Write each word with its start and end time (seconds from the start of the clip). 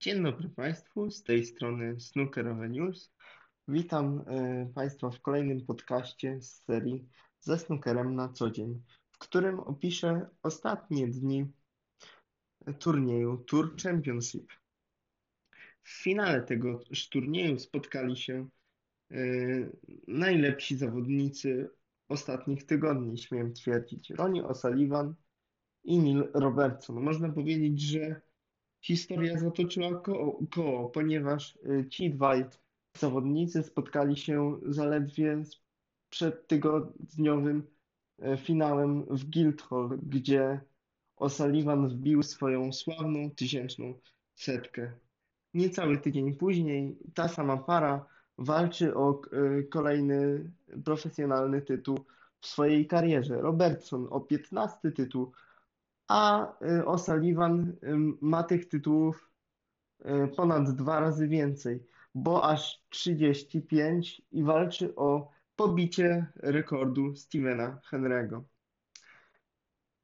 Dzień 0.00 0.22
dobry 0.22 0.48
Państwu, 0.48 1.10
z 1.10 1.22
tej 1.22 1.46
strony 1.46 2.00
Snookerowe 2.00 2.68
News. 2.68 3.12
Witam 3.68 4.24
e, 4.26 4.70
Państwa 4.74 5.10
w 5.10 5.20
kolejnym 5.20 5.66
podcaście 5.66 6.42
z 6.42 6.64
serii 6.64 7.08
ze 7.40 7.58
snookerem 7.58 8.14
na 8.14 8.28
co 8.28 8.50
dzień, 8.50 8.82
w 9.10 9.18
którym 9.18 9.60
opiszę 9.60 10.28
ostatnie 10.42 11.08
dni 11.08 11.52
turnieju 12.78 13.36
Tour 13.36 13.76
Championship. 13.82 14.52
W 15.82 16.02
finale 16.02 16.42
tego 16.42 16.80
turnieju 17.10 17.58
spotkali 17.58 18.16
się 18.16 18.48
e, 19.10 19.16
najlepsi 20.08 20.76
zawodnicy 20.76 21.70
ostatnich 22.08 22.66
tygodni, 22.66 23.18
śmiem 23.18 23.54
twierdzić. 23.54 24.10
Ronnie 24.10 24.42
O'Sullivan 24.42 25.12
i 25.84 25.98
Neil 25.98 26.30
Robertson. 26.34 27.00
Można 27.00 27.28
powiedzieć, 27.28 27.80
że 27.80 28.27
historia 28.80 29.38
zatoczyła 29.38 30.02
koło, 30.50 30.88
ponieważ 30.88 31.56
y, 31.56 31.88
ci 31.88 32.10
dwaj 32.10 32.44
zawodnicy 32.98 33.62
spotkali 33.62 34.16
się 34.16 34.60
zaledwie 34.66 35.42
przed 36.10 36.46
tygodniowym 36.46 37.62
y, 38.22 38.36
finałem 38.36 39.04
w 39.04 39.24
Guildhall, 39.24 39.98
gdzie 40.02 40.60
O'Sullivan 41.16 41.88
wbił 41.88 42.22
swoją 42.22 42.72
sławną 42.72 43.30
tysięczną 43.30 43.94
setkę. 44.34 44.92
Niecały 45.54 45.98
tydzień 45.98 46.34
później 46.34 46.98
ta 47.14 47.28
sama 47.28 47.56
para 47.56 48.06
walczy 48.38 48.94
o 48.94 49.20
y, 49.32 49.64
kolejny 49.64 50.50
profesjonalny 50.84 51.62
tytuł 51.62 52.04
w 52.40 52.46
swojej 52.46 52.86
karierze. 52.86 53.40
Robertson 53.40 54.06
o 54.10 54.20
15 54.20 54.92
tytuł, 54.92 55.32
a 56.08 56.52
y, 56.62 56.84
O'Sullivan 56.84 57.60
y, 57.60 57.74
ma 58.20 58.42
tych 58.42 58.68
tytułów 58.68 59.30
y, 60.00 60.28
ponad 60.36 60.70
dwa 60.70 61.00
razy 61.00 61.28
więcej, 61.28 61.86
bo 62.14 62.44
aż 62.44 62.82
35 62.88 64.22
i 64.32 64.42
walczy 64.42 64.94
o 64.96 65.30
pobicie 65.56 66.26
rekordu 66.36 67.16
Stevena 67.16 67.80
Henry'ego. 67.90 68.42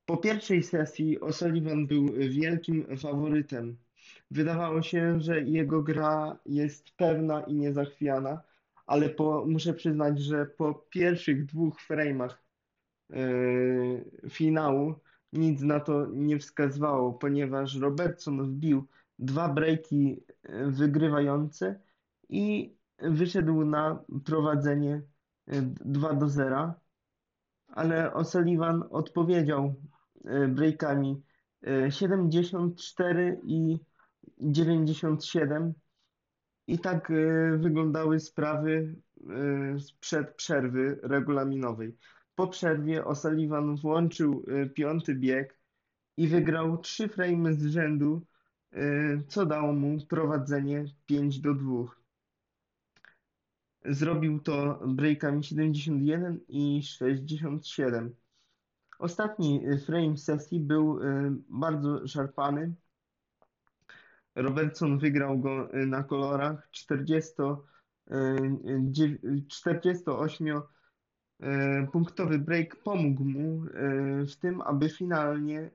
Po 0.07 0.17
pierwszej 0.17 0.63
sesji 0.63 1.21
O'Sullivan 1.21 1.87
był 1.87 2.13
wielkim 2.13 2.97
faworytem. 2.97 3.77
Wydawało 4.31 4.83
się, 4.83 5.21
że 5.21 5.43
jego 5.43 5.83
gra 5.83 6.39
jest 6.47 6.91
pewna 6.97 7.41
i 7.41 7.55
niezachwiana, 7.55 8.43
ale 8.87 9.09
po, 9.09 9.45
muszę 9.47 9.75
przyznać, 9.75 10.21
że 10.21 10.47
po 10.47 10.75
pierwszych 10.75 11.47
dwóch 11.47 11.81
frame'ach 11.89 12.35
yy, 13.11 14.05
finału 14.31 14.95
nic 15.35 15.63
na 15.63 15.81
to 15.81 16.07
nie 16.07 16.39
wskazywało, 16.39 17.13
ponieważ 17.13 17.77
Robertson 17.77 18.45
wbił 18.45 18.87
dwa 19.19 19.49
breaki 19.49 20.25
e, 20.43 20.67
wygrywające 20.67 21.81
i 22.29 22.75
wyszedł 22.99 23.65
na 23.65 24.05
prowadzenie 24.25 25.03
2 25.85 26.11
e, 26.11 26.17
do 26.17 26.29
0, 26.29 26.75
ale 27.69 28.11
O'Sullivan 28.13 28.83
odpowiedział 28.91 29.75
e, 30.25 30.49
breakami 30.49 31.23
74 31.91 33.41
i 33.45 33.79
97 34.39 35.75
i 36.67 36.79
tak 36.79 37.13
wyglądały 37.59 38.21
sprawy 38.21 38.95
sprzed 39.79 40.35
przerwy 40.35 41.01
regulaminowej. 41.03 41.97
Po 42.35 42.49
przerwie 42.49 43.03
O'Sullivan 43.03 43.77
włączył 43.77 44.45
y, 44.49 44.71
piąty 44.71 45.15
bieg 45.15 45.59
i 46.17 46.29
wygrał 46.29 46.79
trzy 46.79 47.09
frame 47.09 47.55
z 47.55 47.67
rzędu, 47.67 48.27
y, 48.73 49.23
co 49.29 49.47
dało 49.47 49.73
mu 49.73 50.07
prowadzenie 50.07 50.85
5 51.07 51.41
do 51.41 51.55
2. 51.55 51.85
Zrobił 53.85 54.41
to 54.41 54.81
breakami 54.87 55.45
71 55.45 56.41
i 56.49 56.83
67. 56.83 58.15
Ostatni 58.99 59.69
y, 59.69 59.79
frame 59.79 60.17
sesji 60.17 60.61
był 60.61 60.99
bardzo 61.49 62.09
szarpany. 62.09 62.75
Robertson 64.35 64.99
wygrał 64.99 65.39
go 65.39 65.69
na 65.73 66.03
kolorach 66.03 66.71
40, 66.71 67.33
48 69.49 70.49
E, 70.49 70.74
punktowy 71.93 72.39
break 72.39 72.77
pomógł 72.77 73.25
mu 73.25 73.65
e, 73.65 74.27
w 74.27 74.37
tym, 74.37 74.61
aby 74.61 74.89
finalnie 74.89 75.61
e, 75.61 75.71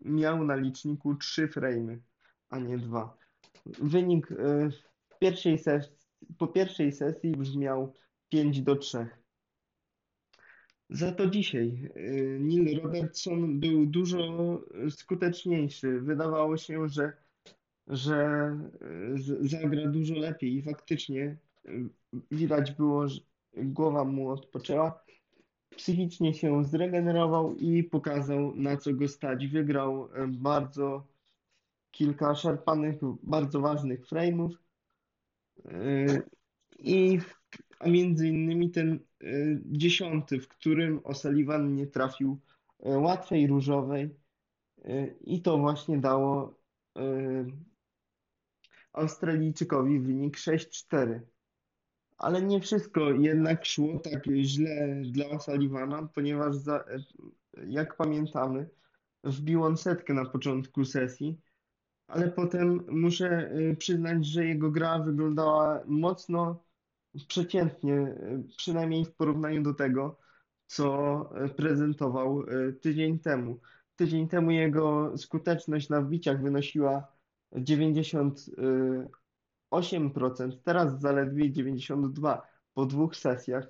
miał 0.00 0.44
na 0.44 0.56
liczniku 0.56 1.14
3 1.14 1.48
frame'y, 1.48 1.98
a 2.50 2.58
nie 2.58 2.78
2. 2.78 3.16
Wynik 3.66 4.28
w 5.10 5.18
pierwszej 5.18 5.58
sesji, 5.58 5.92
po 6.38 6.46
pierwszej 6.46 6.92
sesji 6.92 7.32
brzmiał 7.32 7.94
5 8.28 8.62
do 8.62 8.76
3. 8.76 9.06
Za 10.90 11.12
to 11.12 11.26
dzisiaj 11.26 11.90
Neil 12.40 12.80
Robertson 12.82 13.60
był 13.60 13.86
dużo 13.86 14.18
skuteczniejszy. 14.90 16.00
Wydawało 16.00 16.56
się, 16.56 16.88
że, 16.88 17.12
że 17.86 18.50
zagra 19.40 19.86
dużo 19.86 20.14
lepiej 20.14 20.54
i 20.54 20.62
faktycznie 20.62 21.36
widać 22.30 22.72
było, 22.72 23.08
że 23.08 23.20
głowa 23.56 24.04
mu 24.04 24.28
odpoczęła. 24.28 25.04
Psychicznie 25.76 26.34
się 26.34 26.64
zregenerował 26.64 27.54
i 27.54 27.84
pokazał, 27.84 28.56
na 28.56 28.76
co 28.76 28.94
go 28.94 29.08
stać. 29.08 29.46
Wygrał 29.46 30.08
e, 30.14 30.26
bardzo 30.28 31.06
kilka 31.90 32.34
szarpanych, 32.34 32.96
bardzo 33.22 33.60
ważnych 33.60 34.06
frame'ów. 34.06 34.50
E, 35.64 36.22
I 36.78 37.18
między 37.86 38.28
innymi 38.28 38.70
ten 38.70 38.92
e, 38.92 39.26
dziesiąty, 39.64 40.40
w 40.40 40.48
którym 40.48 41.00
O'Sullivan 41.00 41.74
nie 41.74 41.86
trafił 41.86 42.40
łatwej 42.78 43.46
różowej 43.46 44.14
i 45.20 45.42
to 45.42 45.58
właśnie 45.58 45.98
dało 45.98 46.54
Australijczykowi 48.92 50.00
wynik 50.00 50.36
6-4. 50.36 51.20
Ale 52.20 52.42
nie 52.42 52.60
wszystko 52.60 53.10
jednak 53.10 53.64
szło 53.64 53.98
tak 53.98 54.26
źle 54.42 55.02
dla 55.04 55.24
O'Sullivana, 55.24 56.08
ponieważ 56.14 56.56
za, 56.56 56.84
jak 57.66 57.96
pamiętamy, 57.96 58.68
wbił 59.24 59.64
on 59.64 59.76
setkę 59.76 60.14
na 60.14 60.24
początku 60.24 60.84
sesji, 60.84 61.40
ale 62.06 62.28
potem 62.28 62.84
muszę 62.88 63.50
y, 63.52 63.76
przyznać, 63.76 64.26
że 64.26 64.46
jego 64.46 64.70
gra 64.70 64.98
wyglądała 64.98 65.82
mocno 65.86 66.64
przeciętnie, 67.28 67.94
y, 67.94 68.44
przynajmniej 68.56 69.04
w 69.04 69.14
porównaniu 69.14 69.62
do 69.62 69.74
tego, 69.74 70.18
co 70.66 71.30
prezentował 71.56 72.42
y, 72.42 72.72
tydzień 72.72 73.18
temu. 73.18 73.60
Tydzień 73.96 74.28
temu 74.28 74.50
jego 74.50 75.18
skuteczność 75.18 75.88
na 75.88 76.00
wbiciach 76.00 76.42
wynosiła 76.42 77.06
90 77.52 78.50
8%, 79.70 80.50
teraz 80.64 81.00
zaledwie 81.00 81.50
92% 81.50 82.40
po 82.74 82.86
dwóch 82.86 83.16
sesjach 83.16 83.66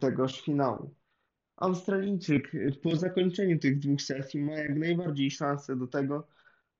tegoż 0.00 0.40
finału. 0.40 0.94
Australijczyk 1.56 2.52
po 2.82 2.96
zakończeniu 2.96 3.58
tych 3.58 3.78
dwóch 3.78 4.02
sesji 4.02 4.40
ma 4.40 4.52
jak 4.52 4.78
najbardziej 4.78 5.30
szansę 5.30 5.76
do 5.76 5.86
tego, 5.86 6.28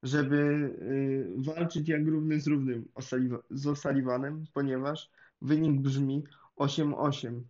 żeby 0.02 0.36
y, 0.36 1.26
walczyć 1.36 1.88
jak 1.88 2.06
równy 2.06 2.40
z 2.40 2.46
równym 2.46 2.88
z 3.50 3.66
O'Sullivanem, 3.66 4.44
ponieważ 4.54 5.10
wynik 5.42 5.80
brzmi 5.80 6.24
8-8. 6.56 7.40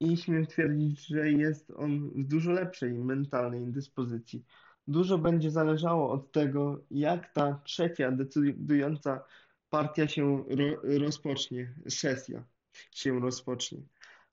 I 0.00 0.16
śmiem 0.16 0.46
twierdzić, 0.46 1.06
że 1.06 1.30
jest 1.30 1.70
on 1.70 2.10
w 2.10 2.24
dużo 2.24 2.52
lepszej 2.52 2.92
mentalnej 2.92 3.66
dyspozycji. 3.66 4.44
Dużo 4.88 5.18
będzie 5.18 5.50
zależało 5.50 6.10
od 6.12 6.32
tego, 6.32 6.84
jak 6.90 7.32
ta 7.32 7.60
trzecia 7.64 8.12
decydująca 8.12 9.24
partia 9.70 10.08
się 10.08 10.44
rozpocznie, 10.82 11.74
sesja 11.88 12.44
się 12.90 13.20
rozpocznie. 13.20 13.78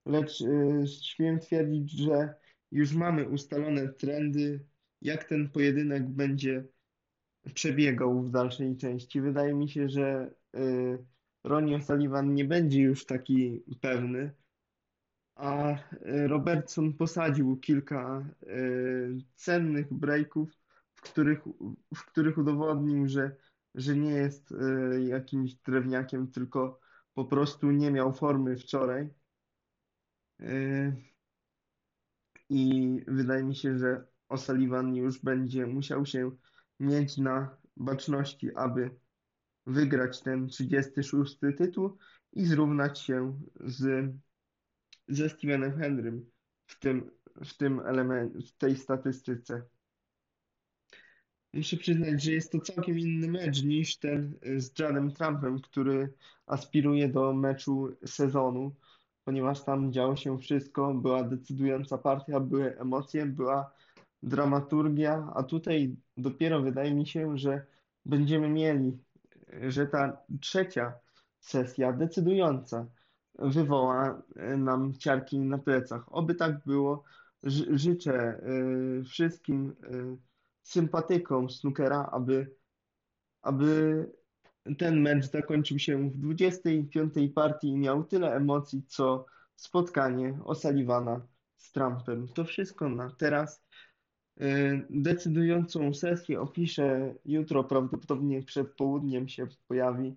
Lecz 0.06 0.42
y, 0.42 0.84
śmiem 1.02 1.40
twierdzić, 1.40 1.92
że 1.92 2.36
już 2.72 2.94
mamy 2.94 3.30
ustalone 3.30 3.94
trendy, 3.94 4.66
jak 5.02 5.24
ten 5.24 5.50
pojedynek 5.50 6.10
będzie 6.10 6.64
przebiegał 7.54 8.22
w 8.22 8.30
dalszej 8.30 8.78
części. 8.78 9.22
Wydaje 9.22 9.54
mi 9.54 9.70
się, 9.70 9.90
że 9.90 10.32
y, 10.56 10.98
Ronnie 11.44 11.78
O'Sullivan 11.78 12.34
nie 12.34 12.46
będzie 12.46 12.82
już 12.82 13.06
taki 13.06 13.64
pewny, 13.82 14.32
a 15.36 15.72
y, 15.74 16.28
Robertson 16.28 16.94
posadził 16.94 17.58
kilka 17.58 18.26
cennych 19.36 19.94
breaków, 19.94 20.50
w 20.94 21.02
których, 21.02 21.40
w 21.96 22.06
których 22.06 22.38
udowodnił, 22.38 23.08
że 23.08 23.36
że 23.78 23.96
nie 23.96 24.12
jest 24.12 24.52
e, 24.52 25.02
jakimś 25.02 25.56
drewniakiem, 25.56 26.32
tylko 26.32 26.80
po 27.14 27.26
prostu 27.26 27.72
nie 27.72 27.92
miał 27.92 28.14
formy 28.14 28.58
wczoraj. 28.58 29.10
E, 30.40 30.96
I 32.50 33.04
wydaje 33.08 33.44
mi 33.44 33.56
się, 33.56 33.78
że 33.78 34.08
O'Sullivan 34.30 34.96
już 34.96 35.20
będzie 35.20 35.68
musiał 35.68 36.06
się 36.06 36.32
mieć 36.80 37.18
na 37.18 37.58
baczności, 37.78 38.56
aby 38.56 38.96
wygrać 39.66 40.22
ten 40.22 40.48
36 40.48 41.40
tytuł 41.58 41.98
i 42.34 42.46
zrównać 42.46 43.00
się 43.00 43.42
z, 43.60 44.12
ze 45.08 45.30
Stevenem 45.30 45.78
Henrym 45.78 46.32
w 46.68 46.80
tym, 46.80 47.12
w 47.46 47.58
tym 47.58 47.80
element, 47.80 48.48
w 48.48 48.58
tej 48.58 48.78
statystyce. 48.78 49.64
Muszę 51.58 51.78
przyznać, 51.78 52.24
że 52.24 52.32
jest 52.32 52.52
to 52.52 52.60
całkiem 52.60 53.00
inny 53.00 53.28
mecz 53.28 53.64
niż 53.64 53.98
ten 53.98 54.34
z 54.58 54.80
Jadem 54.80 55.12
Trumpem, 55.12 55.60
który 55.62 56.14
aspiruje 56.48 57.10
do 57.10 57.34
meczu 57.34 57.88
sezonu, 58.06 58.76
ponieważ 59.24 59.64
tam 59.64 59.92
działo 59.92 60.16
się 60.16 60.38
wszystko, 60.38 60.94
była 60.94 61.24
decydująca 61.24 61.98
partia, 61.98 62.40
były 62.40 62.80
emocje, 62.80 63.26
była 63.26 63.72
dramaturgia, 64.24 65.32
a 65.36 65.44
tutaj 65.44 65.96
dopiero 66.18 66.62
wydaje 66.62 66.96
mi 66.96 67.08
się, 67.08 67.38
że 67.38 67.66
będziemy 68.06 68.50
mieli, 68.50 68.98
że 69.68 69.88
ta 69.88 70.18
trzecia 70.42 70.94
sesja 71.40 71.94
decydująca 71.94 72.86
wywoła 73.40 74.22
nam 74.58 74.94
ciarki 74.94 75.40
na 75.40 75.58
plecach. 75.58 76.04
Oby 76.14 76.36
tak 76.36 76.64
było. 76.66 77.04
Ży- 77.44 77.78
Życzę 77.78 78.40
y, 79.00 79.04
wszystkim 79.04 79.76
sympatykom 80.68 81.50
snookera, 81.50 82.10
aby, 82.12 82.56
aby 83.42 84.06
ten 84.78 85.02
mecz 85.02 85.32
zakończył 85.32 85.80
się 85.80 86.10
w 86.10 86.18
25 86.18 87.14
partii 87.36 87.68
i 87.68 87.78
miał 87.78 88.04
tyle 88.04 88.36
emocji, 88.36 88.84
co 88.88 89.26
spotkanie 89.56 90.40
O'Sullivana 90.46 91.22
z 91.58 91.72
Trumpem. 91.72 92.28
To 92.28 92.46
wszystko 92.46 92.90
na 92.90 93.10
teraz. 93.10 93.64
Y, 94.42 94.86
Decydującą 94.90 95.94
sesję 95.94 96.42
opiszę 96.42 97.16
jutro, 97.26 97.64
prawdopodobnie 97.64 98.44
przed 98.44 98.76
południem 98.76 99.28
się 99.28 99.48
pojawi 99.68 100.16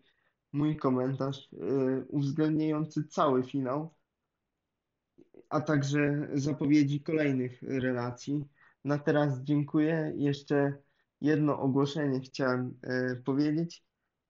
mój 0.52 0.76
komentarz 0.76 1.52
y, 1.52 2.04
uwzględniający 2.08 3.04
cały 3.04 3.42
finał, 3.42 3.94
a 5.48 5.60
także 5.60 6.28
zapowiedzi 6.34 7.00
kolejnych 7.00 7.62
relacji. 7.62 8.44
Na 8.84 8.98
teraz 8.98 9.40
dziękuję. 9.42 10.12
Jeszcze 10.16 10.74
jedno 11.20 11.60
ogłoszenie 11.60 12.20
chciałem 12.20 12.78
y, 13.12 13.22
powiedzieć. 13.24 13.84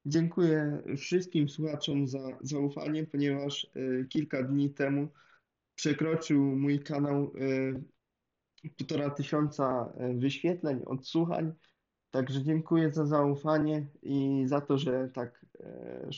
Dziękuję 0.06 0.82
wszystkim 0.96 1.48
słuchaczom 1.48 2.08
za 2.08 2.38
zaufanie, 2.40 3.06
ponieważ 3.06 3.64
y, 3.76 4.06
kilka 4.08 4.42
dni 4.42 4.74
temu 4.74 5.08
przekroczył 5.74 6.42
mój 6.42 6.80
kanał 6.80 7.32
półtora 8.76 9.10
tysiąca 9.10 9.92
wyświetleń, 10.14 10.82
odsłuchań. 10.86 11.52
Także 12.10 12.42
dziękuję 12.42 12.92
za 12.92 13.06
zaufanie 13.06 13.86
i 14.02 14.42
za 14.46 14.60
to, 14.60 14.78
że 14.78 15.08
tak 15.08 15.46
e, 15.60 16.10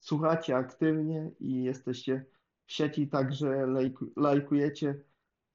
słuchacie 0.00 0.56
aktywnie 0.56 1.30
i 1.40 1.62
jesteście 1.62 2.24
w 2.66 2.72
sieci, 2.72 3.08
także 3.08 3.66
lajku, 3.66 4.12
lajkujecie 4.16 4.94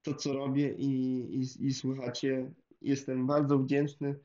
to, 0.07 0.13
co 0.13 0.33
robię 0.33 0.74
i, 0.74 0.92
i, 1.36 1.68
i 1.68 1.74
słuchacie. 1.74 2.51
Jestem 2.81 3.27
bardzo 3.27 3.59
wdzięczny. 3.59 4.19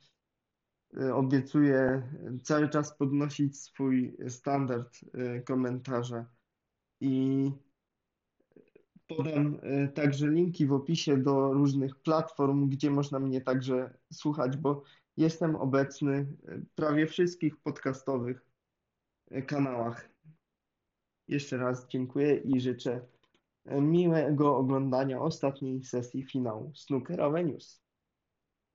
E, 0.96 1.14
Obiecuję 1.14 2.02
cały 2.42 2.68
czas 2.68 2.96
podnosić 2.96 3.58
swój 3.58 4.16
standard 4.28 4.98
e, 5.14 5.40
komentarza 5.40 6.26
i 7.00 7.50
podam 9.08 9.58
e, 9.62 9.88
także 9.88 10.28
linki 10.28 10.66
w 10.66 10.72
opisie 10.72 11.16
do 11.16 11.52
różnych 11.52 11.96
platform, 11.96 12.68
gdzie 12.68 12.90
można 12.90 13.18
mnie 13.18 13.40
także 13.40 13.94
słuchać, 14.12 14.56
bo 14.56 14.82
jestem 15.16 15.56
obecny 15.56 16.26
prawie 16.74 17.06
wszystkich 17.06 17.56
podcastowych 17.56 18.46
kanałach. 19.46 20.08
Jeszcze 21.28 21.56
raz 21.56 21.88
dziękuję 21.88 22.36
i 22.36 22.60
życzę 22.60 23.11
miłego 23.66 24.56
oglądania 24.56 25.20
ostatniej 25.20 25.84
sesji 25.84 26.22
finału 26.22 26.72
Snookerowe 26.74 27.44
News. 27.44 27.82